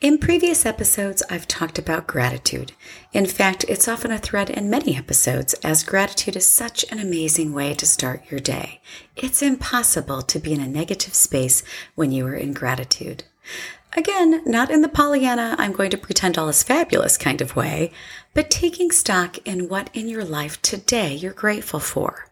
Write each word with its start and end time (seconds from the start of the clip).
In 0.00 0.18
previous 0.18 0.66
episodes, 0.66 1.22
I've 1.30 1.46
talked 1.46 1.78
about 1.78 2.08
gratitude. 2.08 2.72
In 3.12 3.24
fact, 3.24 3.64
it's 3.68 3.86
often 3.86 4.10
a 4.10 4.18
thread 4.18 4.50
in 4.50 4.68
many 4.68 4.96
episodes, 4.96 5.54
as 5.62 5.84
gratitude 5.84 6.34
is 6.34 6.48
such 6.48 6.84
an 6.90 6.98
amazing 6.98 7.52
way 7.52 7.72
to 7.74 7.86
start 7.86 8.28
your 8.28 8.40
day. 8.40 8.80
It's 9.14 9.42
impossible 9.42 10.22
to 10.22 10.38
be 10.40 10.52
in 10.52 10.60
a 10.60 10.66
negative 10.66 11.14
space 11.14 11.62
when 11.94 12.10
you 12.10 12.26
are 12.26 12.34
in 12.34 12.52
gratitude. 12.52 13.22
Again, 13.96 14.42
not 14.44 14.70
in 14.70 14.82
the 14.82 14.88
Pollyanna, 14.88 15.54
I'm 15.56 15.72
going 15.72 15.90
to 15.90 15.98
pretend 15.98 16.36
all 16.36 16.48
is 16.48 16.64
fabulous 16.64 17.16
kind 17.16 17.40
of 17.40 17.54
way, 17.54 17.92
but 18.34 18.50
taking 18.50 18.90
stock 18.90 19.38
in 19.46 19.68
what 19.68 19.90
in 19.94 20.08
your 20.08 20.24
life 20.24 20.60
today 20.62 21.14
you're 21.14 21.32
grateful 21.32 21.78
for. 21.78 22.31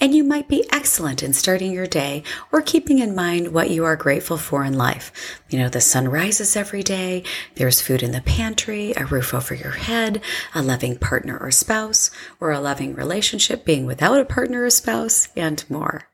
And 0.00 0.14
you 0.14 0.24
might 0.24 0.48
be 0.48 0.66
excellent 0.70 1.22
in 1.22 1.32
starting 1.32 1.72
your 1.72 1.86
day 1.86 2.22
or 2.52 2.62
keeping 2.62 2.98
in 2.98 3.14
mind 3.14 3.52
what 3.52 3.70
you 3.70 3.84
are 3.84 3.96
grateful 3.96 4.36
for 4.36 4.64
in 4.64 4.76
life. 4.76 5.40
You 5.50 5.58
know, 5.58 5.68
the 5.68 5.80
sun 5.80 6.08
rises 6.08 6.56
every 6.56 6.82
day, 6.82 7.22
there's 7.54 7.80
food 7.80 8.02
in 8.02 8.12
the 8.12 8.20
pantry, 8.20 8.92
a 8.96 9.06
roof 9.06 9.34
over 9.34 9.54
your 9.54 9.72
head, 9.72 10.20
a 10.54 10.62
loving 10.62 10.96
partner 10.96 11.38
or 11.38 11.50
spouse, 11.50 12.10
or 12.40 12.50
a 12.50 12.60
loving 12.60 12.94
relationship 12.94 13.64
being 13.64 13.86
without 13.86 14.20
a 14.20 14.24
partner 14.24 14.64
or 14.64 14.70
spouse, 14.70 15.28
and 15.36 15.64
more. 15.70 16.08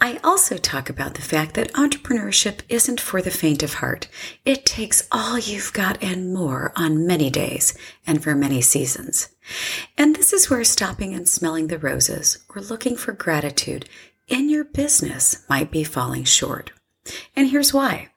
I 0.00 0.18
also 0.22 0.56
talk 0.56 0.90
about 0.90 1.14
the 1.14 1.22
fact 1.22 1.54
that 1.54 1.72
entrepreneurship 1.72 2.60
isn't 2.68 3.00
for 3.00 3.22
the 3.22 3.30
faint 3.30 3.62
of 3.62 3.74
heart. 3.74 4.08
It 4.44 4.66
takes 4.66 5.06
all 5.10 5.38
you've 5.38 5.72
got 5.72 6.02
and 6.02 6.32
more 6.34 6.72
on 6.76 7.06
many 7.06 7.30
days 7.30 7.76
and 8.06 8.22
for 8.22 8.34
many 8.34 8.60
seasons. 8.60 9.28
And 9.96 10.14
this 10.14 10.32
is 10.32 10.50
where 10.50 10.64
stopping 10.64 11.14
and 11.14 11.28
smelling 11.28 11.68
the 11.68 11.78
roses 11.78 12.44
or 12.54 12.62
looking 12.62 12.96
for 12.96 13.12
gratitude 13.12 13.88
in 14.28 14.48
your 14.48 14.64
business 14.64 15.44
might 15.48 15.70
be 15.70 15.84
falling 15.84 16.24
short. 16.24 16.72
And 17.36 17.48
here's 17.48 17.72
why. 17.72 18.08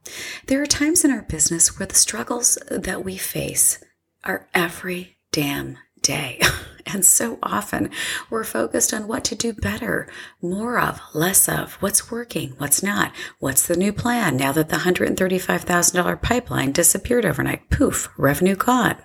There 0.48 0.62
are 0.62 0.67
times 0.67 1.06
in 1.06 1.12
our 1.12 1.22
business 1.22 1.78
where 1.78 1.86
the 1.86 1.95
struggles 1.95 2.58
that 2.70 3.06
we 3.06 3.17
face 3.17 3.84
are 4.23 4.48
every 4.54 5.17
damn 5.32 5.78
day. 6.02 6.42
And 6.92 7.06
so 7.06 7.38
often 7.44 7.92
we're 8.30 8.44
focused 8.44 8.94
on 8.94 9.08
what 9.08 9.23
to 9.26 9.36
do 9.36 9.54
better, 9.54 10.08
more 10.42 10.80
of, 10.80 11.00
less 11.14 11.48
of, 11.48 11.73
what's 11.82 12.12
working, 12.12 12.56
what's 12.58 12.82
not, 12.82 13.12
what's 13.40 13.68
the 13.68 13.78
new 13.78 13.94
plan 13.94 14.38
now 14.38 14.52
that 14.52 14.70
the 14.70 14.78
$135,000 14.78 16.22
pipeline 16.22 16.72
disappeared 16.72 17.26
overnight. 17.26 17.70
Poof, 17.70 18.10
revenue 18.17 18.56
gone. 18.56 18.98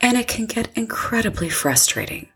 And 0.00 0.16
it 0.16 0.28
can 0.28 0.46
get 0.46 0.70
incredibly 0.76 1.48
frustrating. 1.48 2.28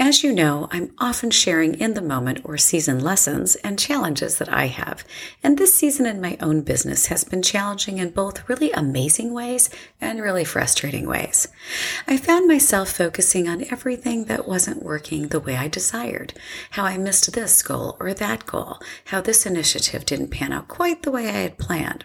As 0.00 0.22
you 0.22 0.32
know, 0.32 0.68
I'm 0.70 0.92
often 0.98 1.30
sharing 1.30 1.74
in 1.74 1.94
the 1.94 2.02
moment 2.02 2.42
or 2.44 2.56
season 2.56 3.00
lessons 3.00 3.56
and 3.56 3.78
challenges 3.78 4.38
that 4.38 4.52
I 4.52 4.66
have. 4.66 5.04
And 5.42 5.58
this 5.58 5.74
season 5.74 6.06
in 6.06 6.20
my 6.20 6.36
own 6.40 6.60
business 6.60 7.06
has 7.06 7.24
been 7.24 7.42
challenging 7.42 7.98
in 7.98 8.10
both 8.10 8.48
really 8.48 8.70
amazing 8.70 9.34
ways 9.34 9.70
and 10.00 10.22
really 10.22 10.44
frustrating 10.44 11.08
ways. 11.08 11.48
I 12.06 12.16
found 12.16 12.46
myself 12.46 12.90
focusing 12.90 13.48
on 13.48 13.64
everything 13.72 14.26
that 14.26 14.46
wasn't 14.46 14.84
working 14.84 15.28
the 15.28 15.40
way 15.40 15.56
I 15.56 15.66
desired, 15.66 16.32
how 16.70 16.84
I 16.84 16.96
missed 16.96 17.32
this 17.32 17.60
goal 17.62 17.96
or 17.98 18.14
that 18.14 18.46
goal, 18.46 18.78
how 19.06 19.20
this 19.20 19.46
initiative 19.46 20.06
didn't 20.06 20.30
pan 20.30 20.52
out 20.52 20.68
quite 20.68 21.02
the 21.02 21.10
way 21.10 21.28
I 21.28 21.32
had 21.32 21.58
planned. 21.58 22.04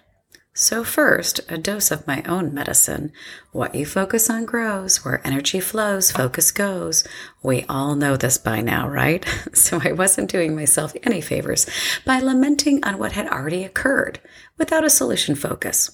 So, 0.56 0.84
first, 0.84 1.40
a 1.50 1.58
dose 1.58 1.90
of 1.90 2.06
my 2.06 2.22
own 2.28 2.54
medicine. 2.54 3.12
What 3.52 3.74
you 3.74 3.88
focus 3.88 4.30
on 4.30 4.46
grows, 4.46 5.04
where 5.04 5.26
energy 5.26 5.60
flows, 5.60 6.12
focus 6.12 6.52
goes. 6.52 7.04
We 7.44 7.66
all 7.68 7.96
know 7.96 8.16
this 8.16 8.38
by 8.38 8.62
now, 8.62 8.88
right? 8.88 9.26
So, 9.54 9.80
I 9.84 9.92
wasn't 9.92 10.32
doing 10.32 10.56
myself 10.56 10.94
any 11.04 11.22
favors 11.22 11.70
by 12.06 12.20
lamenting 12.20 12.84
on 12.84 12.98
what 12.98 13.12
had 13.12 13.28
already 13.28 13.64
occurred 13.64 14.20
without 14.58 14.84
a 14.84 14.90
solution 14.90 15.36
focus 15.36 15.92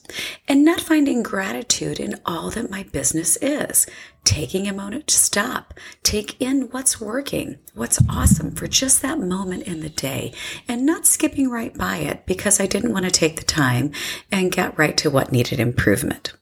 and 0.47 0.63
not 0.63 0.81
finding 0.81 1.23
gratitude 1.23 1.99
in 1.99 2.15
all 2.25 2.49
that 2.51 2.69
my 2.69 2.83
business 2.83 3.37
is. 3.41 3.85
Taking 4.23 4.67
a 4.67 4.73
moment 4.73 5.07
to 5.07 5.15
stop, 5.15 5.73
take 6.03 6.39
in 6.41 6.63
what's 6.71 7.01
working, 7.01 7.57
what's 7.73 7.99
awesome 8.09 8.51
for 8.51 8.67
just 8.67 9.01
that 9.01 9.19
moment 9.19 9.63
in 9.63 9.81
the 9.81 9.89
day, 9.89 10.33
and 10.67 10.85
not 10.85 11.05
skipping 11.05 11.49
right 11.49 11.75
by 11.75 11.97
it 11.97 12.25
because 12.25 12.59
I 12.59 12.65
didn't 12.65 12.93
want 12.93 13.05
to 13.05 13.11
take 13.11 13.37
the 13.37 13.45
time 13.45 13.91
and 14.31 14.51
get 14.51 14.77
right 14.77 14.97
to 14.97 15.09
what 15.09 15.31
needed 15.31 15.59
improvement. 15.59 16.33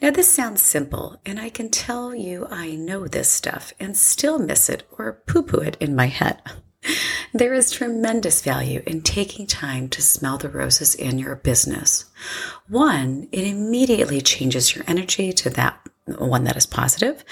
Now, 0.00 0.10
this 0.10 0.30
sounds 0.30 0.62
simple, 0.62 1.20
and 1.26 1.38
I 1.38 1.50
can 1.50 1.68
tell 1.68 2.14
you 2.14 2.46
I 2.50 2.74
know 2.74 3.06
this 3.06 3.30
stuff 3.30 3.74
and 3.78 3.94
still 3.96 4.38
miss 4.38 4.70
it 4.70 4.82
or 4.96 5.22
poo 5.26 5.42
poo 5.42 5.58
it 5.58 5.76
in 5.78 5.94
my 5.94 6.06
head. 6.06 6.40
There 7.32 7.54
is 7.54 7.70
tremendous 7.70 8.42
value 8.42 8.82
in 8.88 9.02
taking 9.02 9.46
time 9.46 9.88
to 9.90 10.02
smell 10.02 10.36
the 10.36 10.48
roses 10.48 10.96
in 10.96 11.16
your 11.16 11.36
business. 11.36 12.06
One, 12.66 13.28
it 13.30 13.46
immediately 13.46 14.20
changes 14.20 14.74
your 14.74 14.84
energy 14.88 15.32
to 15.34 15.50
that 15.50 15.78
one 16.18 16.44
that 16.44 16.56
is 16.56 16.66
positive. 16.66 17.24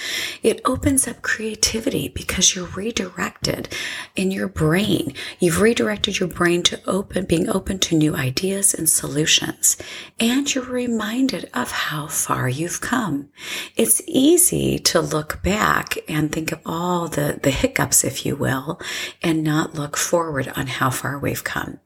It 0.42 0.60
opens 0.64 1.06
up 1.06 1.22
creativity 1.22 2.08
because 2.08 2.54
you're 2.54 2.66
redirected 2.66 3.68
in 4.16 4.30
your 4.30 4.48
brain. 4.48 5.14
You've 5.38 5.60
redirected 5.60 6.18
your 6.18 6.28
brain 6.28 6.62
to 6.64 6.80
open, 6.86 7.24
being 7.24 7.48
open 7.48 7.78
to 7.80 7.96
new 7.96 8.14
ideas 8.14 8.74
and 8.74 8.88
solutions. 8.88 9.76
And 10.18 10.52
you're 10.54 10.64
reminded 10.64 11.50
of 11.54 11.70
how 11.70 12.06
far 12.06 12.48
you've 12.48 12.80
come. 12.80 13.28
It's 13.76 14.02
easy 14.06 14.78
to 14.80 15.00
look 15.00 15.42
back 15.42 15.98
and 16.08 16.32
think 16.32 16.52
of 16.52 16.60
all 16.64 17.08
the, 17.08 17.38
the 17.42 17.50
hiccups, 17.50 18.04
if 18.04 18.24
you 18.24 18.36
will, 18.36 18.80
and 19.22 19.44
not 19.44 19.74
look 19.74 19.96
forward 19.96 20.52
on 20.56 20.66
how 20.66 20.90
far 20.90 21.18
we've 21.18 21.44
come. 21.44 21.80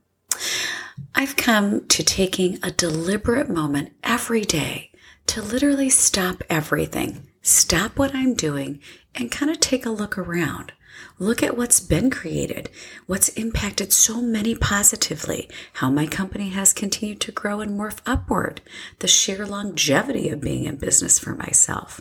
I've 1.14 1.36
come 1.36 1.86
to 1.88 2.03
taking 2.03 2.59
a 2.62 2.70
deliberate 2.70 3.48
moment 3.48 3.92
every 4.03 4.42
day 4.42 4.91
to 5.27 5.43
literally 5.43 5.91
stop 5.91 6.43
everything, 6.50 7.28
stop 7.43 7.99
what 7.99 8.15
I'm 8.15 8.34
doing, 8.34 8.81
and 9.15 9.31
kind 9.31 9.50
of 9.50 9.60
take 9.60 9.87
a 9.87 9.91
look 9.91 10.19
around. 10.19 10.72
Look 11.19 11.43
at 11.43 11.56
what's 11.56 11.81
been 11.81 12.10
created, 12.10 12.69
what's 13.06 13.28
impacted 13.31 13.93
so 13.93 14.21
many 14.21 14.55
positively, 14.55 15.49
how 15.75 15.91
my 15.91 16.06
company 16.06 16.50
has 16.50 16.72
continued 16.72 17.21
to 17.22 17.33
grow 17.33 17.60
and 17.60 17.78
morph 17.78 18.00
upward, 18.05 18.60
the 18.99 19.09
sheer 19.09 19.47
longevity 19.47 20.28
of 20.28 20.41
being 20.41 20.65
in 20.65 20.77
business 20.77 21.19
for 21.19 21.34
myself. 21.34 22.00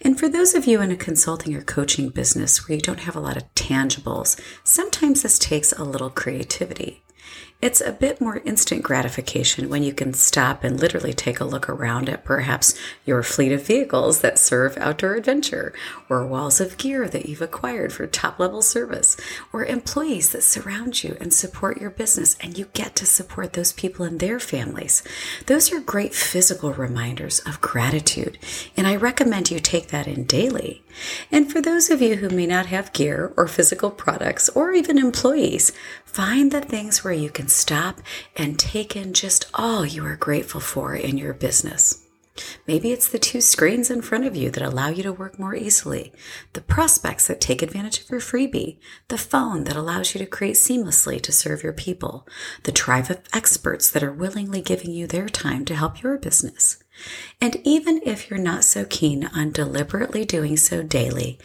And 0.00 0.18
for 0.18 0.28
those 0.28 0.54
of 0.54 0.66
you 0.66 0.80
in 0.80 0.90
a 0.90 0.96
consulting 0.96 1.54
or 1.54 1.62
coaching 1.62 2.08
business 2.08 2.68
where 2.68 2.76
you 2.76 2.80
don't 2.80 3.00
have 3.00 3.16
a 3.16 3.20
lot 3.20 3.36
of 3.36 3.54
tangibles, 3.54 4.40
sometimes 4.64 5.22
this 5.22 5.38
takes 5.38 5.72
a 5.72 5.84
little 5.84 6.10
creativity. 6.10 7.02
It's 7.60 7.80
a 7.80 7.90
bit 7.90 8.20
more 8.20 8.36
instant 8.44 8.84
gratification 8.84 9.68
when 9.68 9.82
you 9.82 9.92
can 9.92 10.14
stop 10.14 10.62
and 10.62 10.78
literally 10.78 11.12
take 11.12 11.40
a 11.40 11.44
look 11.44 11.68
around 11.68 12.08
at 12.08 12.24
perhaps 12.24 12.78
your 13.04 13.24
fleet 13.24 13.50
of 13.50 13.66
vehicles 13.66 14.20
that 14.20 14.38
serve 14.38 14.76
outdoor 14.76 15.14
adventure, 15.14 15.72
or 16.08 16.24
walls 16.24 16.60
of 16.60 16.76
gear 16.76 17.08
that 17.08 17.26
you've 17.26 17.42
acquired 17.42 17.92
for 17.92 18.06
top 18.06 18.38
level 18.38 18.62
service, 18.62 19.16
or 19.52 19.64
employees 19.64 20.30
that 20.30 20.44
surround 20.44 21.02
you 21.02 21.16
and 21.20 21.34
support 21.34 21.80
your 21.80 21.90
business, 21.90 22.36
and 22.40 22.56
you 22.56 22.66
get 22.74 22.94
to 22.94 23.04
support 23.04 23.54
those 23.54 23.72
people 23.72 24.04
and 24.04 24.20
their 24.20 24.38
families. 24.38 25.02
Those 25.46 25.72
are 25.72 25.80
great 25.80 26.14
physical 26.14 26.72
reminders 26.72 27.40
of 27.40 27.60
gratitude, 27.60 28.38
and 28.76 28.86
I 28.86 28.94
recommend 28.94 29.50
you 29.50 29.58
take 29.58 29.88
that 29.88 30.06
in 30.06 30.22
daily. 30.22 30.84
And 31.32 31.50
for 31.50 31.60
those 31.60 31.90
of 31.90 32.00
you 32.00 32.16
who 32.16 32.28
may 32.28 32.46
not 32.46 32.66
have 32.66 32.92
gear 32.92 33.32
or 33.36 33.48
physical 33.48 33.90
products 33.90 34.48
or 34.50 34.72
even 34.72 34.96
employees, 34.96 35.72
find 36.04 36.50
the 36.50 36.60
things 36.60 37.02
where 37.02 37.12
you 37.12 37.30
can 37.30 37.47
stop 37.48 38.00
and 38.36 38.58
take 38.58 38.96
in 38.96 39.12
just 39.12 39.50
all 39.54 39.84
you 39.84 40.04
are 40.04 40.16
grateful 40.16 40.60
for 40.60 40.94
in 40.94 41.18
your 41.18 41.34
business. 41.34 42.04
Maybe 42.66 42.92
it's 42.92 43.08
the 43.08 43.18
two 43.18 43.40
screens 43.40 43.90
in 43.90 44.02
front 44.02 44.24
of 44.24 44.36
you 44.36 44.50
that 44.50 44.62
allow 44.62 44.88
you 44.88 45.02
to 45.02 45.12
work 45.12 45.38
more 45.38 45.54
easily, 45.54 46.12
the 46.52 46.60
prospects 46.60 47.26
that 47.26 47.40
take 47.40 47.62
advantage 47.62 48.00
of 48.00 48.10
your 48.10 48.20
freebie, 48.20 48.78
the 49.08 49.18
phone 49.18 49.64
that 49.64 49.76
allows 49.76 50.14
you 50.14 50.18
to 50.20 50.26
create 50.26 50.56
seamlessly 50.56 51.20
to 51.20 51.32
serve 51.32 51.62
your 51.62 51.72
people, 51.72 52.26
the 52.64 52.72
tribe 52.72 53.10
of 53.10 53.20
experts 53.32 53.90
that 53.90 54.02
are 54.02 54.12
willingly 54.12 54.60
giving 54.60 54.92
you 54.92 55.06
their 55.06 55.28
time 55.28 55.64
to 55.64 55.74
help 55.74 56.02
your 56.02 56.16
business. 56.18 56.82
And 57.40 57.56
even 57.64 58.00
if 58.04 58.28
you're 58.28 58.38
not 58.38 58.64
so 58.64 58.84
keen 58.84 59.30
on 59.34 59.52
deliberately 59.52 60.24
doing 60.24 60.56
so 60.56 60.82
daily, 60.82 61.38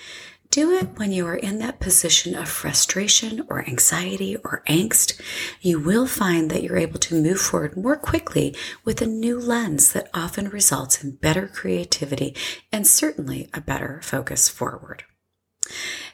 Do 0.54 0.70
it 0.70 1.00
when 1.00 1.12
you 1.12 1.26
are 1.26 1.36
in 1.36 1.58
that 1.60 1.80
position 1.80 2.36
of 2.36 2.48
frustration 2.48 3.44
or 3.50 3.68
anxiety 3.68 4.36
or 4.36 4.62
angst. 4.70 5.20
You 5.62 5.80
will 5.80 6.06
find 6.06 6.52
that 6.52 6.62
you're 6.62 6.78
able 6.78 7.00
to 7.00 7.20
move 7.20 7.42
forward 7.42 7.76
more 7.76 7.96
quickly 7.96 8.56
with 8.86 9.02
a 9.02 9.08
new 9.08 9.40
lens 9.40 9.94
that 9.94 10.12
often 10.14 10.50
results 10.50 11.04
in 11.04 11.16
better 11.16 11.48
creativity 11.48 12.36
and 12.72 12.86
certainly 12.86 13.50
a 13.52 13.62
better 13.62 14.00
focus 14.04 14.48
forward. 14.48 15.06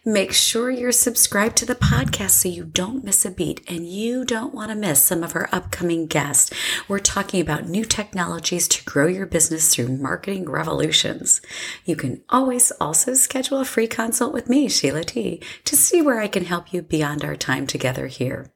Make 0.05 0.31
sure 0.31 0.71
you're 0.71 0.91
subscribed 0.91 1.57
to 1.57 1.65
the 1.65 1.75
podcast 1.75 2.31
so 2.31 2.49
you 2.49 2.63
don't 2.63 3.03
miss 3.03 3.25
a 3.25 3.31
beat 3.31 3.61
and 3.69 3.87
you 3.87 4.23
don't 4.23 4.53
want 4.53 4.71
to 4.71 4.75
miss 4.75 5.01
some 5.01 5.23
of 5.23 5.35
our 5.35 5.49
upcoming 5.51 6.07
guests. 6.07 6.51
We're 6.87 6.99
talking 6.99 7.41
about 7.41 7.67
new 7.67 7.83
technologies 7.83 8.67
to 8.69 8.85
grow 8.85 9.07
your 9.07 9.25
business 9.25 9.73
through 9.73 9.89
marketing 9.97 10.49
revolutions. 10.49 11.41
You 11.83 11.95
can 11.95 12.23
always 12.29 12.71
also 12.79 13.13
schedule 13.13 13.59
a 13.59 13.65
free 13.65 13.87
consult 13.87 14.33
with 14.33 14.49
me, 14.49 14.69
Sheila 14.69 15.03
T, 15.03 15.41
to 15.65 15.75
see 15.75 16.01
where 16.01 16.19
I 16.19 16.27
can 16.27 16.45
help 16.45 16.71
you 16.73 16.81
beyond 16.81 17.25
our 17.25 17.35
time 17.35 17.67
together 17.67 18.07
here. 18.07 18.51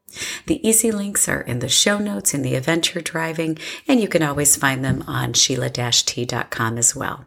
The 0.46 0.66
easy 0.68 0.92
links 0.92 1.28
are 1.28 1.42
in 1.42 1.60
the 1.60 1.70
show 1.70 1.98
notes 1.98 2.34
in 2.34 2.42
the 2.42 2.56
event 2.56 2.94
you're 2.94 3.02
driving, 3.02 3.58
and 3.88 4.00
you 4.00 4.08
can 4.08 4.24
always 4.24 4.56
find 4.56 4.86
them 4.86 5.04
on 5.08 5.34
sheila-t.com 5.34 6.78
as 6.78 6.96
well. 6.96 7.26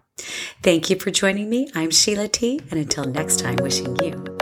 Thank 0.63 0.89
you 0.89 0.97
for 0.97 1.11
joining 1.11 1.51
me. 1.51 1.71
I'm 1.75 1.91
Sheila 1.91 2.29
T. 2.29 2.61
And 2.71 2.81
until 2.81 3.05
next 3.05 3.41
time, 3.41 3.57
wishing 3.57 3.97
you 3.97 4.36